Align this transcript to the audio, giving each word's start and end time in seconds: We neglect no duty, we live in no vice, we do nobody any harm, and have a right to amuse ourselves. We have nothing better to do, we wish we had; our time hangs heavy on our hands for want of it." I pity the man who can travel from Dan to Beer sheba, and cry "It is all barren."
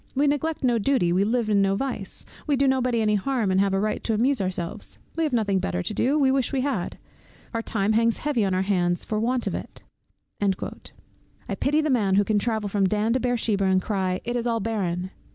We 0.15 0.25
neglect 0.25 0.63
no 0.63 0.79
duty, 0.79 1.13
we 1.13 1.23
live 1.23 1.47
in 1.47 1.61
no 1.61 1.75
vice, 1.75 2.25
we 2.47 2.55
do 2.55 2.67
nobody 2.67 3.01
any 3.03 3.13
harm, 3.13 3.51
and 3.51 3.59
have 3.59 3.71
a 3.71 3.79
right 3.79 4.03
to 4.05 4.15
amuse 4.15 4.41
ourselves. 4.41 4.97
We 5.15 5.23
have 5.25 5.31
nothing 5.31 5.59
better 5.59 5.83
to 5.83 5.93
do, 5.93 6.17
we 6.17 6.31
wish 6.31 6.51
we 6.51 6.61
had; 6.61 6.97
our 7.53 7.61
time 7.61 7.93
hangs 7.93 8.17
heavy 8.17 8.43
on 8.43 8.55
our 8.55 8.63
hands 8.63 9.05
for 9.05 9.19
want 9.19 9.45
of 9.45 9.53
it." 9.53 9.83
I 10.41 11.53
pity 11.53 11.81
the 11.81 11.91
man 11.91 12.15
who 12.15 12.23
can 12.23 12.39
travel 12.39 12.67
from 12.67 12.85
Dan 12.87 13.13
to 13.13 13.19
Beer 13.19 13.37
sheba, 13.37 13.65
and 13.65 13.79
cry 13.79 14.21
"It 14.23 14.35
is 14.35 14.47
all 14.47 14.59
barren." 14.59 15.11